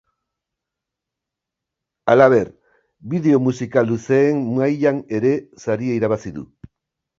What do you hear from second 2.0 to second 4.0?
Halaber, bideo musikal